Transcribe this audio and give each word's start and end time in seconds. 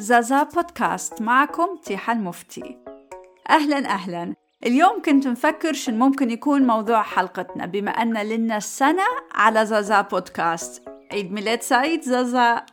زازا 0.00 0.42
بودكاست 0.42 1.22
معكم 1.22 1.76
تيحة 1.84 2.12
المفتي 2.12 2.78
أهلا 3.50 3.76
أهلا. 3.76 4.34
اليوم 4.66 5.02
كنت 5.02 5.26
مفكر 5.26 5.72
شن 5.72 5.98
ممكن 5.98 6.30
يكون 6.30 6.66
موضوع 6.66 7.02
حلقتنا 7.02 7.66
بما 7.66 7.90
أن 7.90 8.16
لنا 8.16 8.56
السنة 8.56 9.02
على 9.34 9.66
زازا 9.66 10.00
بودكاست. 10.00 10.82
عيد 11.12 11.32
ميلاد 11.32 11.62
سعيد 11.62 12.02
زازا. 12.02 12.66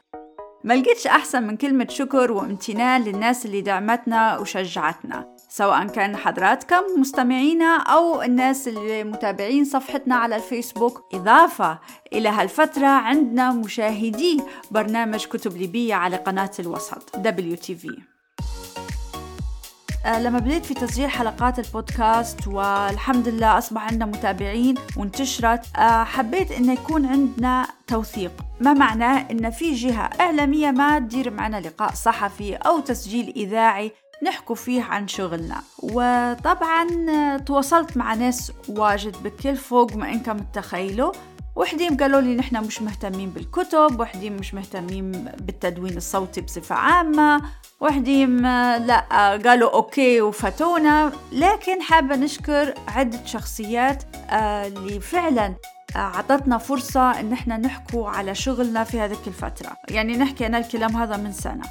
ما 0.63 0.73
لقيتش 0.73 1.07
أحسن 1.07 1.43
من 1.43 1.57
كلمة 1.57 1.87
شكر 1.89 2.31
وامتنان 2.31 3.01
للناس 3.01 3.45
اللي 3.45 3.61
دعمتنا 3.61 4.37
وشجعتنا. 4.37 5.34
سواء 5.49 5.87
كان 5.87 6.15
حضراتكم 6.17 6.81
مستمعينا 6.97 7.77
أو 7.77 8.21
الناس 8.21 8.67
اللي 8.67 9.03
متابعين 9.03 9.65
صفحتنا 9.65 10.15
على 10.15 10.35
الفيسبوك. 10.35 11.05
إضافة 11.13 11.79
إلى 12.13 12.29
هالفترة 12.29 12.87
عندنا 12.87 13.51
مشاهدي 13.51 14.41
برنامج 14.71 15.25
كتب 15.25 15.57
ليبية 15.57 15.95
على 15.95 16.15
قناة 16.15 16.51
الوسط 16.59 17.15
WTV 17.15 17.99
آه، 20.05 20.21
لما 20.21 20.39
بديت 20.39 20.65
في 20.65 20.73
تسجيل 20.73 21.09
حلقات 21.09 21.59
البودكاست 21.59 22.47
والحمد 22.47 23.27
لله 23.27 23.57
أصبح 23.57 23.87
عندنا 23.87 24.05
متابعين 24.05 24.75
وانتشرت 24.97 25.65
آه، 25.77 26.03
حبيت 26.03 26.51
أن 26.51 26.69
يكون 26.69 27.05
عندنا 27.05 27.67
توثيق. 27.87 28.31
ما 28.59 28.73
معناه 28.73 29.25
أن 29.31 29.49
في 29.49 29.73
جهة 29.73 30.09
إعلامية 30.21 30.71
ما 30.71 30.99
تدير 30.99 31.31
معنا 31.31 31.59
لقاء 31.59 31.93
صحفي 31.93 32.55
أو 32.55 32.79
تسجيل 32.79 33.33
إذاعي. 33.35 33.91
نحكوا 34.23 34.55
فيه 34.55 34.83
عن 34.83 35.07
شغلنا. 35.07 35.61
وطبعا 35.83 36.87
تواصلت 37.37 37.97
مع 37.97 38.13
ناس 38.13 38.51
واجد 38.69 39.23
بكل 39.23 39.55
فوق 39.55 39.95
ما 39.95 40.11
إنكم 40.11 40.37
تتخيلوا. 40.37 41.11
وحدين 41.55 41.97
قالوا 41.97 42.21
لي 42.21 42.35
نحن 42.35 42.57
مش 42.57 42.81
مهتمين 42.81 43.29
بالكتب 43.29 43.99
وحدين 43.99 44.37
مش 44.37 44.53
مهتمين 44.53 45.11
بالتدوين 45.11 45.97
الصوتي 45.97 46.41
بصفة 46.41 46.75
عامة. 46.75 47.41
وحدين 47.81 48.41
لا 48.77 48.99
قالوا 49.45 49.73
أوكي 49.73 50.21
وفتونا. 50.21 51.11
لكن 51.31 51.81
حابة 51.81 52.15
نشكر 52.15 52.73
عدة 52.87 53.25
شخصيات 53.25 54.03
آه، 54.29 54.67
اللي 54.67 54.99
فعلا 54.99 55.53
أعطتنا 55.95 56.57
فرصة 56.57 57.19
إن 57.19 57.33
إحنا 57.33 57.57
نحكوا 57.57 58.09
على 58.09 58.35
شغلنا 58.35 58.83
في 58.83 58.99
هذه 58.99 59.17
الفترة. 59.27 59.71
يعني 59.89 60.17
نحكي 60.17 60.45
أنا 60.45 60.57
الكلام 60.57 60.95
هذا 60.95 61.17
من 61.17 61.31
سنة. 61.31 61.63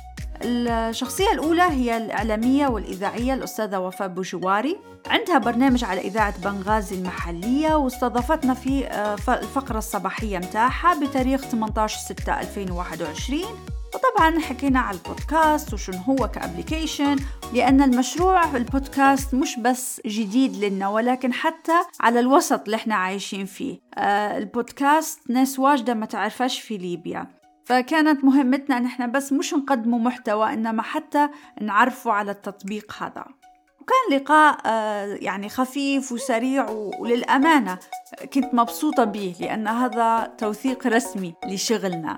الشخصية 0.43 1.33
الأولى 1.33 1.63
هي 1.63 1.97
الإعلامية 1.97 2.67
والإذاعية 2.67 3.35
الأستاذة 3.35 3.79
وفاء 3.79 4.09
بوجواري. 4.09 4.77
عندها 5.07 5.39
برنامج 5.39 5.85
على 5.85 6.01
إذاعة 6.01 6.35
بنغازي 6.39 6.97
المحلية 6.97 7.75
واستضافتنا 7.75 8.55
في 8.55 8.87
آه، 8.87 9.15
الفقرة 9.29 9.79
الصباحية 9.79 10.39
متاعها 10.39 11.01
بتاريخ 11.01 11.41
18 11.41 11.99
6 11.99 12.41
2021 12.41 13.41
وطبعا 13.95 14.41
حكينا 14.41 14.81
على 14.81 14.97
البودكاست 14.99 15.75
وشن 15.75 15.95
هو 15.95 16.29
ك 16.29 16.36
application 16.36 17.17
لأن 17.53 17.83
المشروع 17.83 18.57
البودكاست 18.57 19.35
مش 19.35 19.59
بس 19.59 20.01
جديد 20.07 20.65
لنا 20.65 20.89
ولكن 20.89 21.33
حتى 21.33 21.73
على 22.01 22.21
الوسط 22.21 22.61
اللي 22.65 22.77
إحنا 22.77 22.95
عايشين 22.95 23.47
فيه. 23.47 23.81
آه 23.98 24.39
البودكاست 24.39 25.31
ناس 25.31 25.59
واجدة 25.59 25.95
ما 25.95 26.07
تعرفش 26.07 26.61
في 26.61 26.77
ليبيا. 26.79 27.27
فكانت 27.65 28.25
مهمتنا 28.25 28.77
ان 28.77 28.84
إحنا 28.84 29.07
بس 29.07 29.33
مش 29.33 29.55
نقدموا 29.55 29.98
محتوى 29.98 30.53
إنما 30.53 30.83
حتى 30.83 31.29
نعرفوا 31.61 32.12
على 32.12 32.31
التطبيق 32.31 32.93
هذا. 33.03 33.25
وكان 33.81 34.19
لقاء 34.20 34.59
آه، 34.67 35.07
يعني 35.20 35.48
خفيف 35.48 36.12
وسريع 36.12 36.70
وللأمانة 36.70 37.79
كنت 38.33 38.55
مبسوطة 38.55 39.05
به 39.05 39.37
لأن 39.41 39.69
هذا 39.69 40.35
توثيق 40.39 40.87
رسمي 40.87 41.35
لشغلنا. 41.47 42.17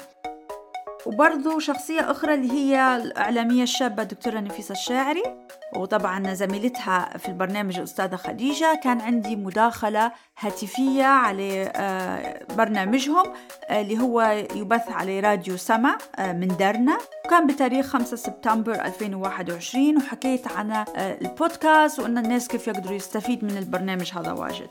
وبرضو 1.07 1.59
شخصية 1.59 2.11
أخرى 2.11 2.35
اللي 2.35 2.53
هي 2.53 2.97
الإعلامية 2.97 3.63
الشابة 3.63 4.03
دكتورة 4.03 4.41
نفيسة 4.41 4.73
الشاعري. 4.73 5.46
وطبعا 5.75 6.35
زميلتها 6.35 7.19
في 7.19 7.29
البرنامج 7.29 7.77
الأستاذة 7.77 8.17
خديجة 8.17 8.81
كان 8.85 9.01
عندي 9.01 9.37
مداخلة 9.37 10.13
هاتفية 10.39 11.05
على 11.05 11.73
آه، 11.77 12.55
برنامجهم 12.55 13.25
آه، 13.69 13.81
اللي 13.81 13.99
هو 13.99 14.45
يبث 14.55 14.91
على 14.91 15.21
راديو 15.21 15.57
سما 15.57 15.99
آه، 16.17 16.33
من 16.33 16.49
درنا 16.49 16.99
وكان 17.27 17.47
بتاريخ 17.47 17.87
5 17.87 18.17
سبتمبر 18.17 18.75
2021 18.75 19.97
وحكيت 19.97 20.53
عن 20.53 20.85
البودكاست 20.97 22.01
وأن 22.01 22.19
الناس 22.19 22.49
كيف 22.49 22.69
يقدروا 22.69 22.97
يستفيد 22.97 23.45
من 23.45 23.57
البرنامج 23.57 24.13
هذا 24.15 24.33
واجد. 24.33 24.69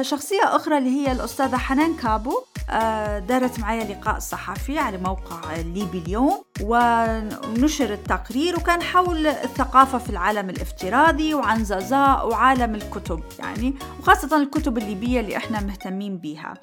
شخصية 0.00 0.44
أخرى 0.44 0.78
اللي 0.78 0.90
هي 0.90 1.12
الأستاذة 1.12 1.56
حنان 1.56 1.96
كابو. 1.96 2.42
دارت 3.28 3.58
معي 3.60 3.84
لقاء 3.84 4.18
صحفي 4.18 4.78
على 4.78 4.98
موقع 4.98 5.56
ليبي 5.56 5.98
اليوم 5.98 6.44
ونشر 6.60 7.92
التقرير 7.92 8.56
وكان 8.56 8.82
حول 8.82 9.26
الثقافة 9.26 9.98
في 9.98 10.10
العالم 10.10 10.50
الافتراضي 10.50 11.34
وعن 11.34 11.64
زازا 11.64 12.22
وعالم 12.22 12.74
الكتب 12.74 13.22
يعني 13.38 13.74
وخاصة 14.00 14.36
الكتب 14.42 14.78
الليبية 14.78 15.20
اللي 15.20 15.36
إحنا 15.36 15.60
مهتمين 15.60 16.18
بيها. 16.18 16.54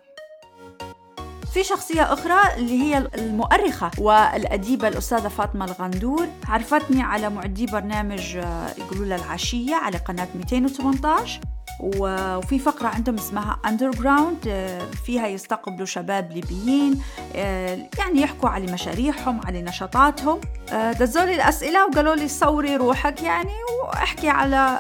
في 1.54 1.64
شخصية 1.64 2.14
أخرى 2.14 2.56
اللي 2.58 2.82
هي 2.82 2.98
المؤرخة 2.98 3.92
والأديبة 3.98 4.88
الأستاذة 4.88 5.28
فاطمة 5.28 5.66
الغندور 5.66 6.28
عرفتني 6.48 7.02
على 7.02 7.30
معدي 7.30 7.66
برنامج 7.66 8.38
آه، 8.38 8.70
يقولوا 8.78 9.06
له 9.06 9.16
العشية 9.16 9.76
على 9.76 9.98
قناة 9.98 10.28
218 10.36 11.42
وفي 11.80 12.60
فقرة 12.60 12.88
عندهم 12.88 13.16
اسمها 13.16 13.60
Underground 13.66 14.48
آه، 14.48 14.82
فيها 15.06 15.28
يستقبلوا 15.28 15.86
شباب 15.86 16.32
ليبيين 16.32 17.02
آه، 17.36 17.90
يعني 17.98 18.22
يحكوا 18.22 18.50
على 18.50 18.72
مشاريعهم 18.72 19.42
على 19.46 19.62
نشاطاتهم. 19.62 20.42
آه، 20.72 20.92
دزوا 20.92 21.26
لي 21.26 21.36
الأسئلة 21.36 21.86
وقالوا 21.86 22.16
لي 22.16 22.28
صوري 22.28 22.76
روحك 22.76 23.24
يعني 23.24 23.54
واحكي 23.84 24.30
على 24.30 24.80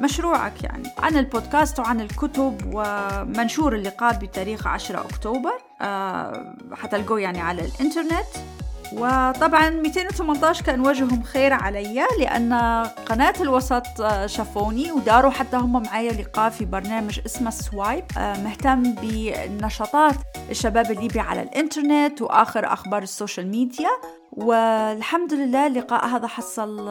مشروعك 0.00 0.62
يعني. 0.62 0.88
عن 0.98 1.16
البودكاست 1.16 1.80
وعن 1.80 2.00
الكتب 2.00 2.60
ومنشور 2.72 3.74
اللقاء 3.74 4.18
بتاريخ 4.18 4.66
10 4.66 5.00
أكتوبر 5.00 5.58
حتلقوه 6.72 7.20
يعني 7.20 7.40
على 7.40 7.62
الإنترنت. 7.64 8.56
وطبعا 8.92 9.70
218 9.70 10.64
كان 10.64 10.86
وجههم 10.86 11.22
خير 11.22 11.52
علي 11.52 12.06
لأن 12.18 12.52
قناة 13.06 13.34
الوسط 13.40 13.82
شافوني 14.26 14.92
وداروا 14.92 15.30
حتى 15.30 15.56
هم 15.56 15.82
معايا 15.82 16.12
لقاء 16.12 16.50
في 16.50 16.64
برنامج 16.64 17.20
اسمه 17.26 17.50
Swipe 17.50 18.04
آه، 18.18 18.42
مهتم 18.42 18.82
بنشاطات 18.82 20.14
الشباب 20.50 20.90
الليبي 20.90 21.20
على 21.20 21.42
الإنترنت 21.42 22.22
وآخر 22.22 22.72
أخبار 22.72 23.02
ال 23.02 23.08
social 23.08 23.46
media. 23.46 23.90
والحمد 24.32 25.34
لله 25.34 25.66
اللقاء 25.66 26.06
هذا 26.06 26.26
حصل 26.26 26.90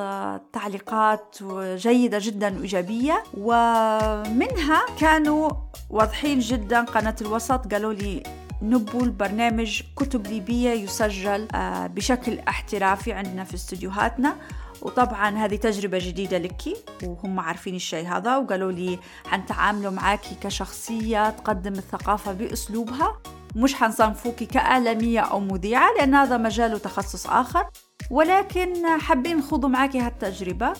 تعليقات 0.53 1.37
جيدة 1.75 2.17
جدا 2.21 2.57
وإيجابية. 2.57 3.23
ومنها 3.37 4.81
كانوا 4.99 5.49
واضحين 5.89 6.39
جدا 6.39 6.81
قناة 6.81 7.15
الوسط 7.21 7.73
قالوا 7.73 7.93
لي 7.93 8.23
نبو 8.61 8.99
البرنامج 9.03 9.81
كتب 9.95 10.27
ليبية 10.27 10.69
يسجل 10.69 11.47
آه، 11.55 11.87
بشكل 11.87 12.39
احترافي 12.39 13.13
عندنا 13.13 13.43
في 13.43 13.55
استديوهاتنا. 13.55 14.35
وطبعا 14.81 15.29
هذه 15.29 15.55
تجربة 15.55 15.97
جديدة 15.97 16.37
لك 16.37 16.63
وهم 17.03 17.39
عارفين 17.39 17.75
الشيء 17.75 18.07
هذا 18.07 18.37
وقالوا 18.37 18.71
لي 18.71 18.99
حنتعاملوا 19.25 19.91
معاكي 19.91 20.35
كشخصية 20.41 21.29
تقدم 21.29 21.73
الثقافة 21.73 22.31
بأسلوبها. 22.33 23.17
مش 23.55 23.75
حنصنفوكي 23.75 24.45
كإعلامية 24.45 25.19
أو 25.19 25.39
مذيعة 25.39 25.93
لأن 25.93 26.15
هذا 26.15 26.37
مجال 26.37 26.73
وتخصص 26.73 27.27
آخر. 27.27 27.69
ولكن 28.11 28.99
حابين 28.99 29.37
نخوضوا 29.37 29.69
معاكي 29.69 29.99
هالتجربة. 29.99 30.73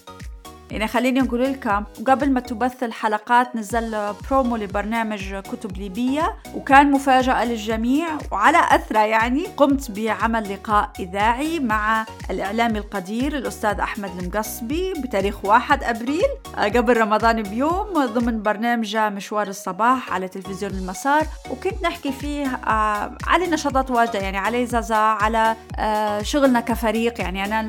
يعني 0.72 0.88
خليني 0.88 1.22
أقول 1.22 1.44
لكم 1.44 1.84
قبل 2.08 2.31
ما 2.31 2.40
تبث 2.40 2.84
الحلقات 2.84 3.56
نزل 3.56 4.14
برومو 4.30 4.56
لبرنامج 4.56 5.36
كتب 5.36 5.78
ليبية 5.78 6.36
وكان 6.56 6.92
مفاجأة 6.92 7.46
للجميع 7.46 8.08
وعلى 8.31 8.58
أثره 8.72 9.00
يعني 9.00 9.46
قمت 9.58 9.92
بعمل 9.92 10.53
لقاء 10.53 10.92
إذاعي 11.00 11.59
مع 11.59 12.06
الإعلامي 12.30 12.80
القدير 12.80 13.38
الأستاذ 13.38 13.79
أحمد 13.79 14.09
المقصبي 14.20 14.94
بتاريخ 14.94 15.46
1 15.46 15.84
أبريل. 15.84 16.28
قبل 16.58 16.97
رمضان 16.97 17.44
بيوم 17.44 18.06
ضمن 18.06 18.41
برنامج 18.41 18.97
مشوار 18.97 19.47
الصباح 19.47 20.14
على 20.14 20.28
تلفزيون 20.28 20.72
المسار 20.72 21.28
وكنت 21.52 21.84
نحكي 21.84 22.11
فيه 22.11 22.46
آه، 22.47 23.18
على 23.28 23.47
نشاطات 23.47 23.91
واجدة 23.91 24.20
يعني 24.20 24.38
على 24.38 24.66
زازا 24.66 24.96
على 24.96 25.56
آه، 25.79 26.22
شغلنا 26.22 26.59
كفريق 26.59 27.22
يعني 27.22 27.46
أنا 27.46 27.68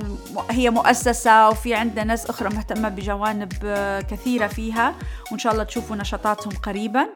هي 0.51 0.71
مؤسسة 0.71 1.49
وفي 1.49 1.75
عندنا 1.75 2.05
ناس 2.05 2.27
أخرى 2.27 2.49
مهتمة 2.49 2.86
بجوانب 2.89 3.53
كثيرة 4.11 4.47
فيها 4.47 4.95
وإن 5.31 5.39
شاء 5.39 5.53
الله 5.53 5.65
تشوفوا 5.65 5.97
نشاطاتهم 5.97 6.53
قريبا. 6.63 7.07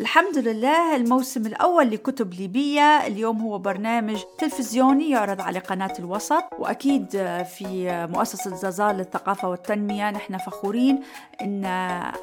الحمد 0.00 0.38
لله 0.38 0.96
الموسم 0.96 1.46
الأول 1.46 1.90
لكتب 1.90 2.34
ليبية 2.34 3.06
اليوم 3.06 3.40
هو 3.40 3.58
برنامج 3.58 4.22
تلفزيوني 4.38 5.10
يعرض 5.10 5.40
على 5.40 5.58
قناة 5.58 5.92
الوسط 5.98 6.44
وأكيد 6.58 7.10
في 7.56 8.06
مؤسسة 8.12 8.56
زازال 8.56 8.96
للثقافة 8.96 9.48
والتنمية 9.48 10.10
نحن 10.10 10.38
فخورين 10.38 11.02
إن 11.40 11.64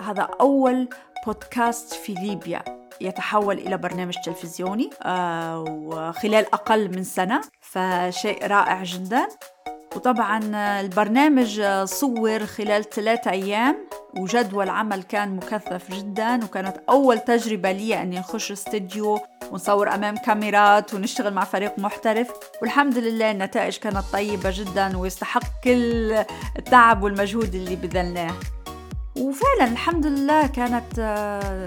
هذا 0.01 0.29
أول 0.41 0.89
بودكاست 1.25 1.93
في 1.93 2.13
ليبيا 2.13 2.63
يتحول 3.01 3.57
إلى 3.57 3.77
برنامج 3.77 4.13
تلفزيوني 4.25 4.89
آه، 5.03 5.65
وخلال 5.67 6.53
أقل 6.53 6.89
من 6.95 7.03
سنة 7.03 7.41
فشيء 7.61 8.47
رائع 8.47 8.83
جدا. 8.83 9.27
وطبعا 9.97 10.39
البرنامج 10.81 11.61
صور 11.83 12.45
خلال 12.45 12.89
ثلاثة 12.89 13.31
أيام 13.31 13.77
وجدول 14.19 14.69
عمل 14.69 15.03
كان 15.03 15.35
مكثف 15.35 15.91
جدا 15.91 16.43
وكانت 16.43 16.77
أول 16.89 17.19
تجربة 17.19 17.71
لي 17.71 18.01
أني 18.01 18.19
نخش 18.19 18.51
استديو 18.51 19.19
ونصور 19.51 19.95
أمام 19.95 20.15
كاميرات 20.15 20.93
ونشتغل 20.93 21.33
مع 21.33 21.43
فريق 21.43 21.79
محترف. 21.79 22.27
والحمد 22.61 22.97
لله 22.97 23.31
النتائج 23.31 23.77
كانت 23.77 24.03
طيبة 24.13 24.51
جدا 24.53 24.97
ويستحق 24.97 25.43
كل 25.63 26.15
التعب 26.57 27.03
والمجهود 27.03 27.55
اللي 27.55 27.75
بذلناه. 27.75 28.33
وفعلا 29.17 29.71
الحمد 29.71 30.05
لله 30.05 30.47
كانت 30.47 30.97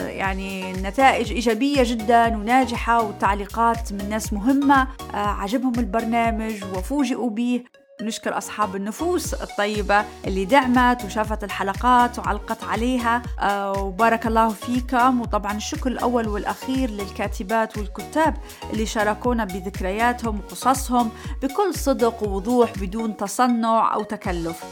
يعني 0.00 0.71
النتائج 0.71 1.32
إيجابية 1.32 1.82
جدا 1.82 2.27
وناجحة 2.27 3.03
والتعليقات 3.03 3.93
من 3.93 4.09
ناس 4.11 4.32
مهمة 4.32 4.88
عجبهم 5.15 5.73
البرنامج 5.79 6.65
وفوجئوا 6.77 7.31
به 7.31 7.65
نشكر 8.02 8.38
أصحاب 8.38 8.76
النفوس 8.76 9.35
الطيبة 9.35 10.05
اللي 10.26 10.44
دعمت 10.44 11.05
وشافت 11.05 11.44
الحلقات 11.44 12.19
وعلقت 12.19 12.64
عليها. 12.64 13.23
آه، 13.41 13.73
وبارك 13.73 14.26
الله 14.26 14.49
فيكم. 14.49 15.20
وطبعا 15.20 15.56
الشكر 15.56 15.91
الأول 15.91 16.29
والأخير 16.29 16.91
للكاتبات 16.91 17.79
والكتاب 17.79 18.37
اللي 18.73 18.87
شاركونا 18.87 19.44
بذكرياتهم 19.44 20.38
وقصصهم 20.38 21.11
بكل 21.43 21.75
صدق 21.75 22.23
ووضوح 22.23 22.73
بدون 22.79 23.17
تصنع 23.17 23.94
أو 23.94 24.03
تكلف. 24.03 24.64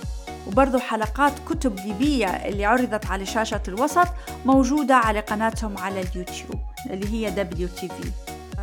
وبرضو 0.46 0.78
حلقات 0.78 1.32
كتب 1.48 1.76
ليبية 1.80 2.26
اللي 2.26 2.64
عرضت 2.64 3.06
على 3.06 3.26
شاشة 3.26 3.62
الوسط 3.68 4.06
موجودة 4.46 4.94
على 4.94 5.20
قناتهم 5.20 5.78
على 5.78 6.00
اليوتيوب 6.00 6.60
اللي 6.90 7.12
هي 7.12 7.46
WTV 7.50 7.92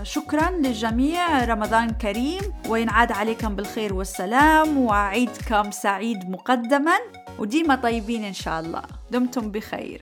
شكرا 0.03 0.49
للجميع. 0.51 1.45
رمضان 1.45 1.89
كريم 1.89 2.41
وينعاد 2.69 3.11
عليكم 3.11 3.55
بالخير 3.55 3.93
والسلام 3.93 4.77
وعيدكم 4.77 5.71
سعيد 5.71 6.29
مقدما 6.29 6.97
وديما 7.39 7.75
طيبين 7.75 8.23
إن 8.23 8.33
شاء 8.33 8.59
الله. 8.59 8.81
دمتم 9.11 9.51
بخير. 9.51 9.93